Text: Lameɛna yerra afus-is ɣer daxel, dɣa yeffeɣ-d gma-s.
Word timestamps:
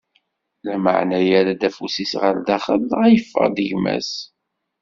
Lameɛna 0.65 1.19
yerra 1.27 1.55
afus-is 1.67 2.13
ɣer 2.21 2.35
daxel, 2.47 2.81
dɣa 2.89 3.07
yeffeɣ-d 3.09 3.57
gma-s. 3.69 4.11